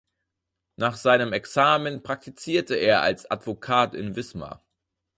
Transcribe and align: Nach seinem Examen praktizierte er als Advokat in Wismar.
Nach 0.77 0.97
seinem 0.97 1.31
Examen 1.31 2.01
praktizierte 2.01 2.73
er 2.73 3.03
als 3.03 3.29
Advokat 3.29 3.93
in 3.93 4.15
Wismar. 4.15 4.65